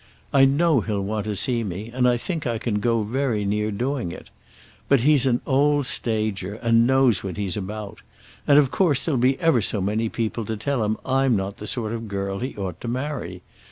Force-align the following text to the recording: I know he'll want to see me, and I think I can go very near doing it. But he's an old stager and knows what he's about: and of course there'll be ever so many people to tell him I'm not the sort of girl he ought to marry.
I 0.33 0.45
know 0.45 0.79
he'll 0.81 1.03
want 1.03 1.25
to 1.27 1.35
see 1.35 1.63
me, 1.63 1.91
and 1.93 2.09
I 2.09 2.17
think 2.17 2.47
I 2.47 2.57
can 2.57 2.79
go 2.79 3.03
very 3.03 3.45
near 3.45 3.69
doing 3.69 4.11
it. 4.11 4.31
But 4.89 5.01
he's 5.01 5.27
an 5.27 5.41
old 5.45 5.85
stager 5.85 6.53
and 6.55 6.87
knows 6.87 7.23
what 7.23 7.37
he's 7.37 7.55
about: 7.55 7.99
and 8.47 8.57
of 8.57 8.71
course 8.71 9.05
there'll 9.05 9.19
be 9.21 9.39
ever 9.39 9.61
so 9.61 9.79
many 9.79 10.09
people 10.09 10.43
to 10.45 10.57
tell 10.57 10.83
him 10.83 10.97
I'm 11.05 11.35
not 11.35 11.57
the 11.57 11.67
sort 11.67 11.93
of 11.93 12.07
girl 12.07 12.39
he 12.39 12.55
ought 12.57 12.81
to 12.81 12.87
marry. 12.87 13.43